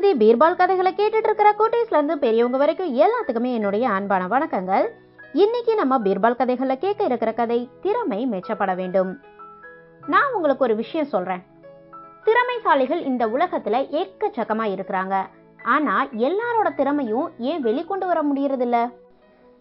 ஹிந்தி 0.00 0.32
பீர்பால் 0.32 0.56
கதைகளை 0.56 0.94
கேட்டுட்டு 0.94 1.16
இருக்கிற 1.16 1.54
குட்டீஸ்ல 1.58 1.86
இருந்து 1.90 2.18
பெரியவங்க 2.18 2.56
வரைக்கும் 2.56 2.98
எல்லாத்துக்குமே 2.98 3.52
என்னுடைய 3.54 3.88
அன்பான 3.88 4.26
வணக்கங்கள். 4.26 4.88
இன்னைக்கு 5.32 5.74
நம்ம 5.74 5.98
பீர்பால் 5.98 6.36
கதைகளை 6.36 6.78
கேட்க 6.78 7.04
இருக்கிற 7.04 7.32
கதை 7.32 7.70
திறமை 7.80 8.28
மெச்சப்பட 8.30 8.74
வேண்டும். 8.74 9.20
நான் 10.06 10.32
உங்களுக்கு 10.32 10.64
ஒரு 10.64 10.74
விஷயம் 10.74 11.06
சொல்றேன். 11.06 11.42
திறமைசாலிகள் 12.24 13.02
இந்த 13.02 13.26
உலகத்துல 13.26 14.04
எக்கச்சக்கமா 14.04 14.66
இருக்கிறாங்க. 14.72 15.26
ஆனா 15.64 16.06
எல்லாரோட 16.06 16.74
திறமையும் 16.76 17.32
ஏன் 17.38 17.64
வெளிக்கொண்டு 17.64 18.06
வர 18.06 18.22
முடியறதில்ல? 18.22 18.92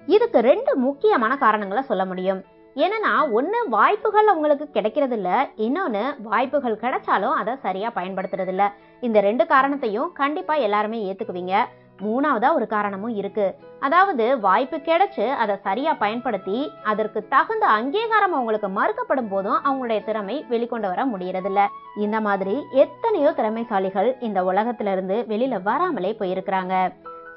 இதுக்கு 0.06 0.40
ரெண்டு 0.40 0.76
முக்கியமான 0.76 1.38
காரணங்களை 1.38 1.84
சொல்ல 1.84 2.06
முடியும். 2.06 2.44
என்னன்னா 2.76 3.32
ஒன்று 3.32 3.70
வாய்ப்புகள் 3.70 4.28
அவங்களுக்கு 4.28 4.66
கிடைக்கிறதில்ல 4.74 5.30
இன்னொன்று 5.56 6.16
வாய்ப்புகள் 6.24 6.82
கிடைச்சாலும் 6.82 7.36
அதை 7.42 7.56
சரியாக 7.62 8.02
பயன்படுத்துறது 8.02 8.70
இந்த 9.00 9.20
ரெண்டு 9.20 9.46
காரணத்தையும் 9.46 10.12
கண்டிப்பாக 10.14 10.60
எல்லாருமே 10.60 11.00
ஏற்றுக்குவீங்க 11.10 11.56
மூணாவதா 12.02 12.54
ஒரு 12.54 12.68
காரணமும் 12.68 13.16
இருக்கு. 13.16 13.56
அதாவது 13.80 14.40
வாய்ப்பு 14.40 14.78
கிடைச்சு 14.78 15.28
அதை 15.28 15.56
சரியா 15.64 15.94
பயன்படுத்தி 15.94 16.72
அதற்கு 16.84 17.28
தகுந்த 17.28 17.68
அங்கீகாரம் 17.68 18.34
அவங்களுக்கு 18.34 18.70
மறுக்கப்படும் 18.80 19.30
போதும் 19.30 19.60
அவங்களுடைய 19.64 20.04
திறமை 20.04 20.46
வெளிக்கொண்டு 20.50 20.88
வர 20.94 21.06
முடியறதில்ல. 21.06 21.68
இந்த 21.98 22.20
மாதிரி 22.22 22.56
எத்தனையோ 22.72 23.34
திறமைசாலிகள் 23.38 24.22
இந்த 24.22 24.44
உலகத்துல 24.44 24.92
இருந்து 24.92 25.26
வெளியில 25.30 25.62
வராமலே 25.64 26.16
போயிருக்கிறாங்க. 26.20 26.92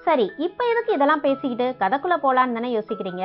சரி 0.05 0.33
இப்ப 0.37 0.65
எதுக்கு 0.65 0.93
இதெல்லாம் 0.93 1.21
பேசிக்கிட்டு 1.21 1.75
கதைக்குள்ள 1.81 2.17
போலான்னு 2.25 2.57
தானே 2.59 2.79
யோசிக்கிறீங்க? 2.79 3.25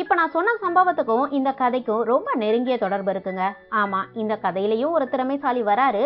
இப்போ 0.00 0.14
நான் 0.14 0.32
சொன்ன 0.34 0.50
சம்பவத்துக்கும் 0.62 1.32
இந்த 1.32 1.50
கதைக்கும் 1.58 2.02
ரொம்ப 2.02 2.34
நெருங்கிய 2.34 2.78
தொடர்பு 2.78 3.12
இருக்குங்க. 3.12 3.44
ஆமா 3.70 4.00
இந்த 4.12 4.38
கதையிலையும் 4.42 4.90
ஒரு 4.90 5.08
திறமைசாலி 5.08 5.62
வராரு. 5.62 6.02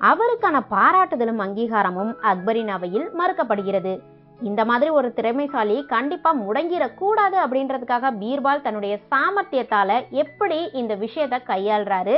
அவருக்கான 0.00 0.56
பாராட்டுதலும் 0.70 1.42
அங்கீகாரமும் 1.46 2.12
அக்பரின் 2.20 2.68
அவையில் 2.68 3.06
மறுக்கப்படுகிறது. 3.18 3.92
இந்த 4.40 4.64
மாதிரி 4.64 4.90
ஒரு 4.90 5.12
திறமைசாலி 5.12 5.86
கண்டிப்பா 5.86 6.34
முடங்கிடக்கூடாது 6.34 7.36
அப்படின்றதுக்காக 7.44 8.12
பீர்பால் 8.22 8.62
தன்னுடைய 8.62 8.98
சாமர்த்தியத்தால 9.10 10.08
எப்படி 10.10 10.70
இந்த 10.72 10.96
விஷயத்த 10.96 11.38
கையாள்றாரு? 11.52 12.16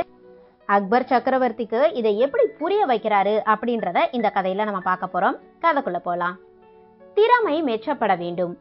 அக்பர் 0.65 1.09
சக்கரவர்த்திக்கு 1.09 1.93
இதை 1.93 2.17
எப்படி 2.19 2.47
புரிய 2.59 2.85
வைக்கிறாரு 2.85 3.37
அப்படின்றத 3.53 3.99
இந்த 4.11 4.31
கதையில 4.35 4.63
நம்ம 4.63 4.79
பார்க்க 4.79 5.13
போறோம். 5.13 5.39
கதைக்குள்ள 5.61 5.97
போலாம். 6.03 6.37
திறமை 7.13 7.63
மெச்சப்பட 7.63 8.17
வேண்டும். 8.17 8.53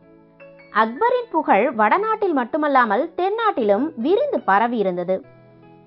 அக்பரின் 0.75 1.31
புகழ் 1.31 1.73
வடநாட்டில் 1.73 2.33
மட்டுமல்லாமல் 2.33 3.13
தென்னாட்டிலும் 3.17 3.87
விரிந்து 3.97 4.41
பரவி 4.41 4.77
இருந்தது. 4.79 5.25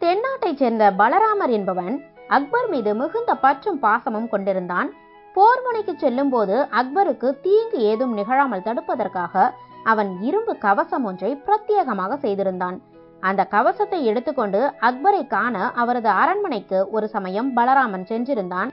தென்னாட்டைச் 0.01 0.57
சேர்ந்த 0.57 0.91
பலராமர் 0.91 1.49
என்பவன் 1.49 1.95
அக்பர் 2.27 2.67
மீது 2.69 2.95
மிகுந்த 2.95 3.35
பற்றும் 3.35 3.79
பாசமும் 3.79 4.27
கொண்டிருந்தான். 4.29 4.89
போர் 5.33 5.61
முனைக்கு 5.65 5.93
செல்லும் 5.97 6.29
போது 6.29 6.67
அக்பருக்கு 6.79 7.39
தீங்கு 7.41 7.79
ஏதும் 7.91 8.13
நிகழாமல் 8.13 8.65
தடுப்பதற்காக 8.65 9.51
அவன் 9.83 10.21
இரும்பு 10.21 10.57
கவசம் 10.57 11.03
ஒன்றை 11.03 11.31
பிரத்யேகமாக 11.47 12.17
செய்திருந்தான். 12.17 12.81
அந்த 13.19 13.41
கவசத்தை 13.45 14.05
எடுத்துக்கொண்டு 14.05 14.61
அக்பரை 14.81 15.27
காண 15.27 15.71
அவரது 15.71 16.09
அரண்மனைக்கு 16.09 16.91
ஒரு 16.91 17.07
சமயம் 17.07 17.55
பலராமன் 17.55 18.07
சென்றிருந்தான். 18.09 18.71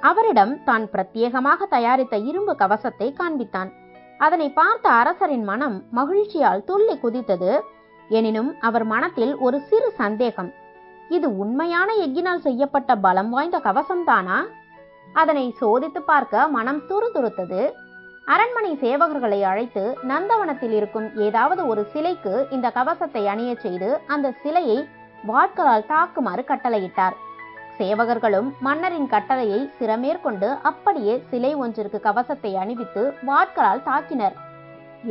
அவரிடம் 0.00 0.64
தான் 0.64 0.84
பிரத்யேகமாக 0.92 1.66
தயாரித்த 1.68 2.16
இரும்பு 2.16 2.54
கவசத்தை 2.56 3.14
காண்பித்தான். 3.20 3.70
அதனை 4.18 4.50
பார்த்த 4.50 4.90
அரசரின் 4.90 5.44
மனம் 5.44 5.82
மகிழ்ச்சியால் 5.90 6.64
துள்ளி 6.64 6.94
குதித்தது. 7.02 7.60
எனினும் 8.08 8.54
அவர் 8.60 8.84
மனத்தில் 8.84 9.36
ஒரு 9.36 9.60
சிறு 9.60 9.90
சந்தேகம். 9.90 10.52
இது 11.08 11.38
உண்மையான 11.38 11.92
எஃகினால் 11.94 12.44
செய்யப்பட்ட 12.46 12.96
பலம் 12.96 13.30
வாய்ந்த 13.30 13.58
கவசம்தானா? 13.58 14.38
அதனை 15.12 15.54
சோதித்து 15.60 16.00
பார்க்க 16.00 16.48
மனம் 16.48 16.82
துருதுருத்தது. 16.88 17.72
அரண்மனை 18.24 18.78
சேவகர்களை 18.80 19.42
அழைத்து 19.42 19.98
நந்தவனத்தில் 20.08 20.72
இருக்கும் 20.72 21.16
ஏதாவது 21.16 21.66
ஒரு 21.66 21.84
சிலைக்கு 21.84 22.46
இந்த 22.50 22.70
கவசத்தை 22.70 23.26
அணியச் 23.26 23.60
செய்து 23.60 24.00
அந்த 24.06 24.32
சிலையை 24.42 24.88
வாட்களால் 25.26 25.88
தாக்குமாறு 25.92 26.42
கட்டளையிட்டார். 26.48 27.16
சேவகர்களும் 27.78 28.48
மன்னரின் 28.66 29.08
கட்டளையை 29.14 29.60
சிறமேற்கொண்டு 29.78 30.48
அப்படியே 30.62 31.14
சிலை 31.30 31.54
ஒன்றிற்கு 31.54 31.98
கவசத்தை 32.00 32.52
அணிவித்து 32.56 33.02
வாட்களால் 33.28 33.82
தாக்கினர். 33.88 34.36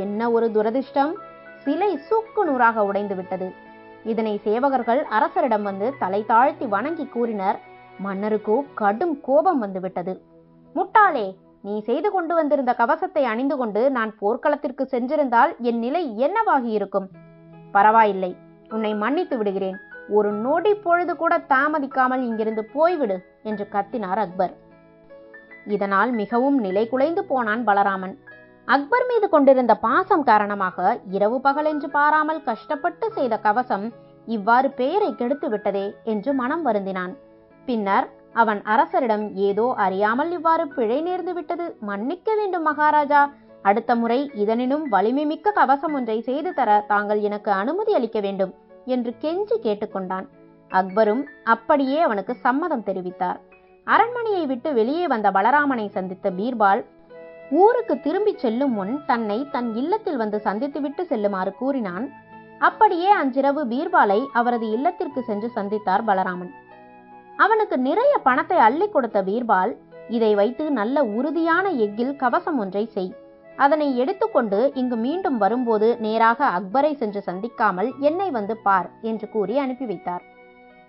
என்ன 0.04 0.30
ஒரு 0.32 0.48
துரதிர்ஷ்டம்? 0.56 1.14
சிலை 1.64 1.92
சுக்கு 2.08 2.42
நூறாக 2.46 2.86
உடைந்து 2.86 3.16
விட்டது. 3.16 3.48
இதனை 4.04 4.34
சேவகர்கள் 4.46 5.02
அரசரிடம் 5.18 5.62
வந்து 5.62 5.88
தலை 6.00 6.22
தாழ்த்தி 6.26 6.66
வணங்கி 6.66 7.06
கூறினர். 7.06 7.60
மன்னருக்கோ 8.06 8.56
கடும் 8.82 9.16
கோபம் 9.22 9.60
வந்துவிட்டது 9.60 10.14
முட்டாளே 10.76 11.28
நீ 11.62 11.76
செய்து 11.82 12.10
கொண்டு 12.12 12.34
வந்திருந்த 12.36 12.72
கவசத்தை 12.74 13.24
அணிந்து 13.26 13.56
கொண்டு 13.58 13.82
நான் 13.92 14.12
போர்க்களத்திற்கு 14.20 14.84
சென்றிருந்தால் 14.92 15.52
என் 15.70 15.80
நிலை 15.80 16.04
என்னவாகி 16.26 16.72
இருக்கும்? 16.80 17.08
பரவாயில்லை 17.72 18.32
உன்னை 18.70 18.92
மன்னித்து 19.04 19.38
விடுகிறேன். 19.38 19.78
ஒரு 20.10 20.30
நொடி 20.32 20.74
பொழுது 20.76 21.16
கூட 21.16 21.34
தாமதிக்காமல் 21.54 22.24
இங்கிருந்து 22.30 22.64
போய்விடு 22.76 23.18
என்று 23.44 23.66
கத்தினார் 23.76 24.22
அக்பர். 24.24 24.54
இதனால் 25.66 26.12
மிகவும் 26.12 26.58
நிலை 26.66 26.84
குலைந்து 26.88 27.22
போனான் 27.26 27.64
பலராமன். 27.70 28.16
அக்பர் 28.68 29.06
மீது 29.10 29.30
கொண்டிருந்த 29.30 29.74
பாசம் 29.76 30.24
காரணமாக 30.24 30.98
இரவு 31.10 31.38
பகல் 31.42 31.66
என்று 31.66 31.90
பாராமல் 31.90 32.44
கஷ்டப்பட்டு 32.44 33.08
செய்த 33.12 33.38
கவசம் 33.38 33.86
இவ்வாறு 34.28 34.70
பெயரை 34.72 35.16
கெடுத்து 35.16 35.50
விட்டதே 35.50 35.96
என்று 36.04 36.34
மனம் 36.34 36.66
வருந்தினான். 36.66 37.16
பின்னர் 37.66 38.08
அவன் 38.34 38.62
அரசரிடம் 38.74 39.26
ஏதோ 39.50 39.66
அறியாமல் 39.86 40.32
இவ்வாறு 40.32 40.68
பிழை 40.68 41.00
நேர்ந்து 41.02 41.34
விட்டது 41.34 41.66
மன்னிக்க 41.80 42.36
வேண்டும் 42.36 42.66
மகாராஜா. 42.70 43.22
அடுத்த 43.62 43.96
முறை 43.96 44.20
இதனினும் 44.34 44.86
வலிமை 44.88 45.26
மிக்க 45.26 45.52
கவசம் 45.52 45.94
ஒன்றை 45.94 46.22
செய்து 46.22 46.54
தர 46.54 46.80
தாங்கள் 46.88 47.20
எனக்கு 47.20 47.52
அனுமதி 47.52 47.94
அளிக்க 47.94 48.20
வேண்டும். 48.20 48.54
என்று 48.86 49.12
கெஞ்சி 49.22 49.58
கேட்டுக்கொண்டான். 49.66 50.28
அக்பரும் 50.72 51.24
அப்படியே 51.44 52.02
அவனுக்கு 52.02 52.34
சம்மதம் 52.36 52.84
தெரிவித்தார். 52.84 53.40
அரண்மனையை 53.84 54.46
விட்டு 54.46 54.74
வெளியே 54.74 55.08
வந்த 55.08 55.32
பலராமனை 55.32 55.88
சந்தித்த 55.90 56.32
பீர்பால் 56.32 56.84
ஊருக்கு 57.52 57.96
திரும்பி 58.00 58.34
செல்லும் 58.38 58.72
முன் 58.72 58.94
தன்னை 59.06 59.40
தன் 59.52 59.76
இல்லத்தில் 59.76 60.18
வந்து 60.18 60.38
சந்தித்துவிட்டு 60.44 61.02
செல்லுமாறு 61.02 61.52
கூறினான். 61.54 62.06
அப்படியே 62.60 63.10
அன்றிரவு 63.10 63.66
பீர்பாலை 63.66 64.20
அவரது 64.34 64.68
இல்லத்திற்கு 64.70 65.22
சென்று 65.24 65.52
சந்தித்தார் 65.56 66.04
பலராமன். 66.06 66.52
அவனுக்கு 67.38 67.78
நிறைய 67.78 68.14
பணத்தை 68.18 68.58
அள்ளி 68.58 68.90
கொடுத்த 68.90 69.22
பீர்பால் 69.24 69.74
இதை 70.10 70.36
வைத்து 70.36 70.72
நல்ல 70.72 71.04
உறுதியான 71.04 71.70
எஃகில் 71.86 72.16
கவசம் 72.16 72.58
ஒன்றை 72.58 72.86
செய். 72.86 73.14
அதனை 73.56 73.98
எடுத்துக்கொண்டு 73.98 74.72
இங்கு 74.74 74.96
மீண்டும் 74.96 75.38
வரும்போது 75.38 75.98
நேராக 76.00 76.46
அக்பரை 76.46 76.96
சென்று 76.96 77.24
சந்திக்காமல் 77.26 78.00
என்னை 78.00 78.32
வந்து 78.32 78.58
பார் 78.58 78.90
என்று 79.02 79.30
கூறி 79.30 79.58
அனுப்பி 79.58 79.86
வைத்தார். 79.86 80.24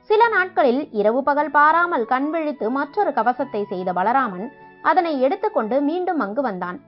சில 0.02 0.28
நாட்களில் 0.28 0.88
இரவு 0.90 1.22
பகல் 1.22 1.50
பாராமல் 1.50 2.04
கண் 2.04 2.30
விழித்து 2.30 2.70
மற்றொரு 2.70 3.12
கவசத்தை 3.12 3.64
செய்த 3.64 3.92
பலராமன் 3.92 4.46
அதனை 4.82 5.20
எடுத்துக்கொண்டு 5.20 5.80
மீண்டும் 5.80 6.18
அங்கு 6.18 6.42
வந்தான். 6.42 6.80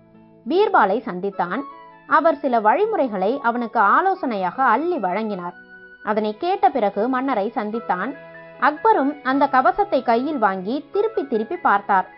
பீர்பாலை 0.48 0.98
சந்தித்தான். 1.08 1.62
அவர் 2.06 2.38
சில 2.38 2.60
வழிமுறைகளை 2.60 3.40
அவனுக்கு 3.42 3.80
ஆலோசனையாக 3.80 4.62
அள்ளி 4.64 4.96
வழங்கினார். 4.96 5.56
அதனை 6.02 6.36
கேட்ட 6.38 6.68
பிறகு 6.68 7.08
மன்னரை 7.08 7.52
சந்தித்தான். 7.54 8.12
அக்பரும் 8.60 9.22
அந்த 9.22 9.46
கவசத்தை 9.46 10.02
கையில் 10.02 10.38
வாங்கி 10.38 10.84
திருப்பி 10.92 11.26
திருப்பி 11.26 11.56
பார்த்தார். 11.56 12.08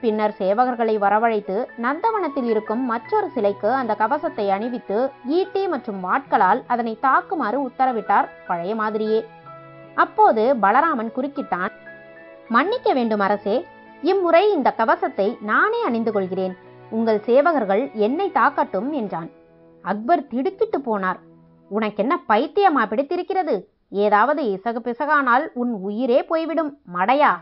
பின்னர் 0.00 0.34
சேவகர்களை 0.38 0.94
வரவழைத்து 1.04 1.56
நந்தவனத்தில் 1.84 2.48
இருக்கும் 2.52 2.82
மற்றொரு 2.84 3.28
சிலைக்கு 3.30 3.70
அந்த 3.72 3.92
கவசத்தை 3.94 4.46
அணிவித்து 4.50 4.98
ஈட்டி 5.38 5.62
மற்றும் 5.68 6.00
வாட்களால் 6.04 6.60
அதனை 6.66 6.98
தாக்குமாறு 7.02 7.58
உத்தரவிட்டார் 7.68 8.30
பழைய 8.46 8.74
மாதிரியே. 8.74 9.20
அப்போது 9.94 10.44
பலராமன் 10.62 11.12
குறுக்கிட்டான் 11.16 11.74
மன்னிக்க 12.48 12.92
வேண்டும் 12.92 13.20
அரசே 13.20 13.56
இம்முறை 14.02 14.44
இந்த 14.52 14.68
கவசத்தை 14.72 15.26
நானே 15.40 15.80
அணிந்து 15.82 16.12
கொள்கிறேன். 16.12 16.54
உங்கள் 16.90 17.20
சேவகர்கள் 17.26 17.82
என்னை 18.06 18.28
தாக்கட்டும் 18.34 18.90
என்றான். 18.90 19.28
அக்பர் 19.84 20.26
திடுக்கிட்டு 20.26 20.78
போனார் 20.78 21.20
உனக்கென்ன 21.70 22.14
பைத்தியமா 22.28 22.82
பிடித்திருக்கிறது? 22.88 23.54
ஏதாவது 24.04 24.42
இசகு 24.56 24.80
பிசகானால் 24.86 25.44
உன் 25.52 25.72
உயிரே 25.82 26.18
போய்விடும் 26.22 26.72
மடையா? 26.94 27.32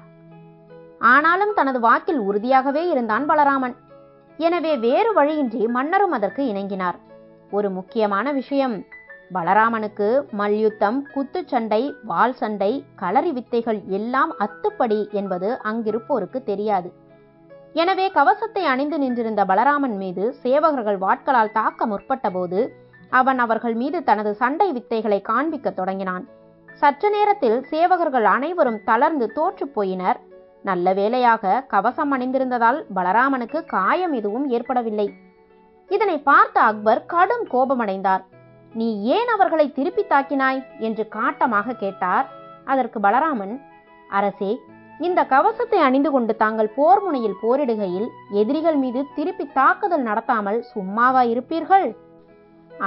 ஆனாலும் 1.00 1.54
தனது 1.54 1.80
வாக்கில் 1.80 2.20
உறுதியாகவே 2.20 2.82
இருந்தான் 2.90 3.26
பலராமன். 3.28 3.74
எனவே 4.38 4.76
வேறு 4.76 5.12
வழியின்றி 5.12 5.66
மன்னரும் 5.66 6.10
அதற்கு 6.10 6.42
இணங்கினார். 6.42 6.98
ஒரு 7.50 7.70
முக்கியமான 7.70 8.32
விஷயம் 8.32 8.86
பலராமனுக்கு 9.34 10.24
மல்யுத்தம் 10.30 11.06
குத்துச்சண்டை 11.14 11.94
வால் 12.04 12.34
சண்டை 12.34 12.84
களரி 12.96 13.32
வித்தைகள் 13.32 13.80
எல்லாம் 13.88 14.32
அத்துப்படி 14.38 15.10
என்பது 15.10 15.58
அங்கிருப்போருக்கு 15.64 16.42
தெரியாது. 16.42 16.92
எனவே 17.72 18.10
கவசத்தை 18.10 18.64
அணிந்து 18.64 18.98
நின்றிருந்த 18.98 19.44
பலராமன் 19.44 19.96
மீது 19.96 20.36
சேவகர்கள் 20.42 20.98
வாட்களால் 20.98 21.52
தாக்க 21.52 21.86
முற்பட்டபோது 21.86 22.60
அவன் 23.10 23.38
அவர்கள் 23.38 23.74
மீது 23.74 24.02
தனது 24.02 24.34
சண்டை 24.34 24.72
வித்தைகளை 24.72 25.20
காண்பிக்க 25.22 25.70
தொடங்கினான். 25.70 26.24
சற்று 26.74 27.10
நேரத்தில் 27.10 27.66
சேவகர்கள் 27.70 28.24
அனைவரும் 28.24 28.82
தளர்ந்து 28.84 29.32
தோற்றுப் 29.32 29.80
போயினர். 29.80 30.18
நல்ல 30.68 30.92
வேளையாக 30.98 31.62
கவசம் 31.72 32.12
அணிந்திருந்ததால் 32.14 32.78
பலராமனுக்கு 32.96 33.60
காயம் 33.74 34.14
எதுவும் 34.18 34.46
ஏற்படவில்லை. 34.56 35.08
இதனை 35.90 36.16
பார்த்த 36.30 36.56
அக்பர் 36.70 37.02
கடும் 37.12 37.44
கோபமடைந்தார். 37.52 38.24
நீ 38.74 38.88
ஏன் 39.16 39.30
அவர்களை 39.34 39.66
திருப்பி 39.76 40.02
தாக்கினாய்? 40.08 40.60
என்று 40.86 41.04
காட்டமாக 41.16 41.76
கேட்டார். 41.82 42.26
அதற்கு 42.72 42.98
பலராமன் 43.06 43.54
அரசே 44.18 44.50
இந்த 45.06 45.20
கவசத்தை 45.32 45.80
அணிந்து 45.86 46.10
கொண்டு 46.10 46.32
தாங்கள் 46.36 46.70
போர் 46.76 47.00
முனையில் 47.04 47.40
போரிடுகையில் 47.42 48.08
எதிரிகள் 48.40 48.78
மீது 48.82 49.00
திருப்பி 49.16 49.44
தாக்குதல் 49.58 50.04
நடத்தாமல் 50.08 50.58
சும்மாவா 50.72 51.22
இருப்பீர்கள்? 51.32 51.86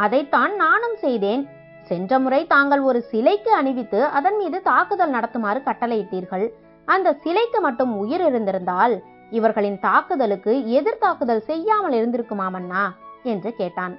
அதைத்தான் 0.03 0.53
நானும் 0.63 0.97
செய்தேன். 1.05 1.43
சென்ற 1.89 2.19
முறை 2.23 2.41
தாங்கள் 2.53 2.81
ஒரு 2.89 2.99
சிலைக்கு 3.11 3.51
அணிவித்து 3.59 3.99
அதன் 4.17 4.37
மீது 4.41 4.57
தாக்குதல் 4.69 5.15
நடத்துமாறு 5.15 5.61
கட்டளையிட்டீர்கள். 5.67 6.45
அந்த 6.85 7.13
சிலைக்கு 7.13 7.61
மட்டும் 7.61 7.97
உயிர் 7.97 8.25
இருந்திருந்தால் 8.27 9.03
இவர்களின் 9.29 9.79
தாக்குதலுக்கு 9.79 10.53
எதிர்த்தாக்குதல் 10.67 11.39
செய்யாமல் 11.39 11.91
இருந்திருக்குமாமண்ணா 11.91 12.83
என்று 13.23 13.55
கேட்டான். 13.55 13.97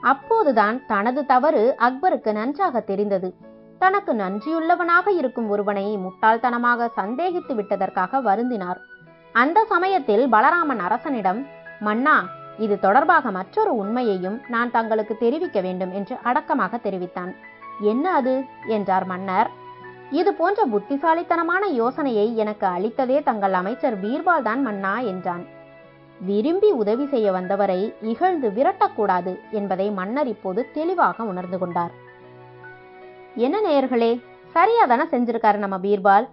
அப்போதுதான் 0.00 0.86
தனது 0.86 1.26
தவறு 1.26 1.74
அக்பருக்கு 1.78 2.32
நன்றாக 2.32 2.80
தெரிந்தது. 2.80 3.34
தனக்கு 3.78 4.14
நன்றியுள்ளவனாக 4.14 5.08
இருக்கும் 5.08 5.48
ஒருவனை 5.48 5.98
முட்டாள்தனமாக 5.98 6.88
சந்தேகித்து 6.96 7.54
விட்டதற்காக 7.54 8.20
வருந்தினார். 8.20 8.76
அந்த 9.32 9.64
சமயத்தில் 9.64 10.28
பலராமன் 10.28 10.78
அரசனிடம் 10.78 11.46
மன்னா 11.80 12.24
இது 12.58 12.78
தொடர்பாக 12.78 13.30
மற்றொரு 13.30 13.76
உண்மையையும் 13.76 14.40
நான் 14.48 14.70
தங்களுக்கு 14.70 15.16
தெரிவிக்க 15.16 15.60
வேண்டும் 15.60 15.92
என்று 15.92 16.16
அடக்கமாக 16.22 16.78
தெரிவித்தான். 16.78 17.34
என்ன 17.80 18.12
அது? 18.12 18.44
என்றார் 18.66 19.06
மன்னர். 19.06 19.50
இது 20.20 20.30
போன்ற 20.34 20.60
புத்திசாலித்தனமான 20.72 21.66
யோசனையை 21.80 22.36
எனக்கு 22.36 22.66
அளித்ததே 22.66 23.18
தங்கள் 23.22 23.52
அமைச்சர் 23.52 23.96
பீர்பால் 24.00 24.46
தான் 24.48 24.62
மன்னா 24.62 24.94
என்றான். 25.12 25.44
விரும்பி 26.20 26.70
உதவி 26.80 27.06
செய்ய 27.06 27.28
வந்தவரை 27.32 27.78
இகழ்ந்து 28.10 28.48
விரட்டக்கூடாது 28.48 29.32
என்பதை 29.50 29.86
மன்னர் 29.90 30.26
இப்போது 30.26 30.60
தெளிவாக 30.72 31.24
உணர்ந்து 31.24 31.58
கொண்டார். 31.58 31.94
என்ன 33.36 33.56
நேயர்களே 33.60 34.12
சரியா 34.56 34.84
தானே 34.86 35.04
செஞ்சிருக்காரு 35.14 35.58
நம்ம 35.64 35.78
பீர்பால்? 35.78 36.28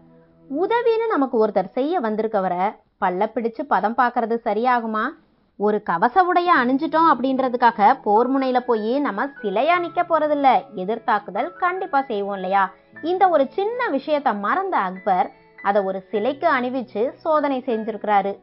உதவின்னு 0.49 1.07
நமக்கு 1.07 1.37
ஒருத்தர் 1.43 1.75
செய்ய 1.77 1.99
வந்திருக்கவரை 1.99 2.63
பல்ல 3.03 3.31
பிடிச்சு 3.35 3.61
பதம் 3.73 3.97
பார்க்கறது 3.97 4.37
சரியாகுமா? 4.47 5.05
ஒரு 5.61 5.83
கவச 5.83 6.23
உடைய 6.23 6.55
அணிஞ்சிட்டோம் 6.55 7.07
அப்படின்றதுக்காக 7.13 7.97
போர் 8.03 8.27
முனையில 8.31 8.59
போய் 8.59 8.99
நம்ம 8.99 9.25
சிலையா 9.25 9.75
நிக்க 9.79 10.03
போறதில்ல. 10.03 10.49
எதிர்த்தாக்குதல் 10.75 11.53
கண்டிப்பா 11.53 12.01
செய்வோம் 12.01 12.33
இல்லையா? 12.33 12.71
இந்த 13.01 13.29
ஒரு 13.29 13.47
சின்ன 13.49 13.87
விஷயத்த 13.87 14.39
மறந்த 14.39 14.77
அக்பர் 14.77 15.31
அதை 15.63 15.81
ஒரு 15.81 16.01
சிலைக்கு 16.01 16.47
அணிவிச்சு 16.59 17.09
சோதனை 17.09 17.63
செஞ்சிருக்கிறாரு. 17.65 18.39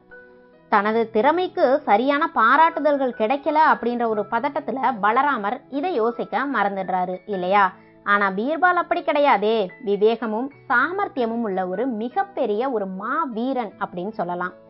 தனது 0.68 1.10
திறமைக்கு 1.10 1.80
சரியான 1.84 2.30
பாராட்டுதல்கள் 2.34 3.18
கிடைக்கல 3.18 3.56
அப்படின்ற 3.72 4.08
ஒரு 4.08 4.24
பதட்டத்துல 4.30 4.78
பலராமர் 5.02 5.58
இதை 5.70 5.94
யோசிக்க 5.94 6.46
மறந்துடுறாரு 6.54 7.16
இல்லையா? 7.26 7.72
ஆனா 8.04 8.28
பீர்பால் 8.28 8.80
அப்படி 8.82 9.00
கிடையாதே. 9.00 9.68
விவேகமும் 9.86 10.48
சாமர்த்தியமும் 10.68 11.44
உள்ள 11.48 11.66
ஒரு 11.66 11.86
மிகப்பெரிய 11.86 12.70
ஒரு 12.70 12.86
மா 12.86 13.24
வீரன் 13.24 13.72
அப்படின்னு 13.78 14.10
சொல்லலாம். 14.10 14.64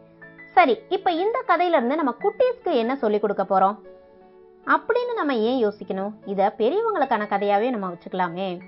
சரி 0.56 0.78
இப்ப 0.88 1.10
இந்த 1.10 1.44
கதையில 1.48 1.76
இருந்து 1.78 1.96
நம்ம 1.96 2.14
குட்டீஸ்க்கு 2.20 2.72
என்ன 2.72 2.96
சொல்லி 2.96 3.18
கொடுக்க 3.18 3.42
போறோம்? 3.42 3.76
அப்படின்னு 4.66 5.12
நம்ம 5.14 5.34
ஏன் 5.34 5.66
யோசிக்கணும்? 5.66 6.12
இத 6.24 6.54
பெரியவங்களுக்கான 6.58 7.24
கதையாவே 7.26 7.70
நம்ம 7.70 7.90
வச்சுக்கலாமே. 7.90 8.58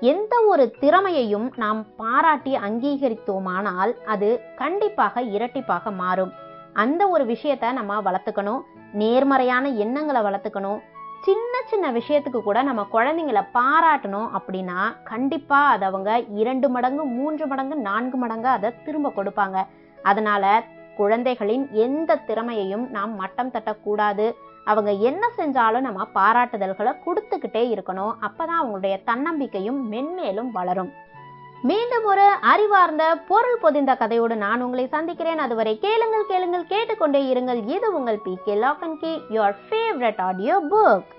எந்த 0.00 0.44
ஒரு 0.48 0.70
திறமையையும் 0.80 1.52
நாம் 1.56 1.94
பாராட்டி 1.96 2.56
அங்கீகரித்தோமானால் 2.56 3.92
அது 4.04 4.40
கண்டிப்பாக 4.56 5.22
இரட்டிப்பாக 5.22 5.94
மாறும். 5.94 6.32
அந்த 6.72 7.08
ஒரு 7.08 7.24
விஷயத்த 7.24 7.72
நம்ம 7.72 8.00
வளர்த்துக்கணும். 8.02 8.62
நேர்மறையான 8.92 9.68
எண்ணங்களை 9.68 10.22
வளர்த்துக்கணும். 10.22 10.80
சின்ன 11.22 11.62
சின்ன 11.66 11.92
விஷயத்துக்கு 11.92 12.40
கூட 12.40 12.62
நம்ம 12.62 12.86
குழந்தைங்களை 12.92 13.46
பாராட்டணும் 13.54 14.28
அப்படின்னா 14.38 14.96
கண்டிப்பாக 15.04 15.72
அதை 15.72 15.88
அவங்க 15.88 16.18
இரண்டு 16.18 16.68
மடங்கு 16.68 17.04
மூன்று 17.04 17.46
மடங்கு 17.46 17.76
நான்கு 17.76 18.16
மடங்கு 18.16 18.48
அதை 18.48 18.70
திரும்ப 18.84 19.12
கொடுப்பாங்க. 19.16 19.66
அதனால 20.02 20.64
குழந்தைகளின் 21.00 21.66
எந்த 21.84 22.20
திறமையையும் 22.28 22.86
நாம் 22.96 23.12
மட்டம் 23.22 23.52
தட்டக்கூடாது. 23.56 24.26
அவங்க 24.70 24.90
என்ன 25.08 25.22
செஞ்சாலும் 25.38 25.86
நம்ம 25.86 26.06
பாராட்டுதல்களை 26.14 26.92
கொடுத்துக்கிட்டே 27.04 27.62
இருக்கணும். 27.74 28.16
அப்பதான் 28.26 28.58
அவங்களுடைய 28.60 28.96
தன்னம்பிக்கையும் 29.10 29.78
மென்மேலும் 29.92 30.50
வளரும். 30.58 30.90
மீண்டும் 31.68 32.06
ஒரு 32.10 32.26
அறிவார்ந்த 32.52 33.04
பொருள் 33.30 33.62
பொதிந்த 33.62 33.92
கதையோடு 34.02 34.36
நான் 34.44 34.62
உங்களை 34.66 34.84
சந்திக்கிறேன். 34.94 35.44
அதுவரை 35.46 35.74
கேளுங்கள் 35.86 36.28
கேளுங்கள் 36.32 36.70
கேட்டுக்கொண்டே 36.74 37.22
இருங்கள். 37.32 37.60
இது 37.76 37.88
உங்கள் 37.98 38.20
P 38.24 38.34
K 38.44 38.54
lock 38.64 38.84
and 38.86 39.00
key 39.02 39.12
your 39.36 39.56
favourite 39.66 40.20
audio 40.28 40.56
book 40.70 41.10